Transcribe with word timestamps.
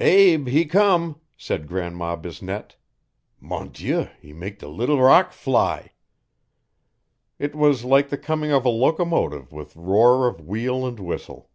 'Abe 0.00 0.48
he 0.50 0.64
come,' 0.66 1.20
said 1.36 1.68
Grandma 1.68 2.16
Bisnette. 2.16 2.74
'Mon 3.38 3.68
Dieu! 3.68 4.08
he 4.20 4.32
make 4.32 4.58
de 4.58 4.66
leetle 4.66 5.00
rock 5.00 5.30
fly.' 5.30 5.92
It 7.38 7.54
was 7.54 7.84
like 7.84 8.08
the 8.08 8.18
coming 8.18 8.50
of 8.50 8.64
a 8.64 8.70
locomotive 8.70 9.52
with 9.52 9.76
roar 9.76 10.26
of 10.26 10.40
wheel 10.40 10.84
and 10.84 10.98
whistle. 10.98 11.48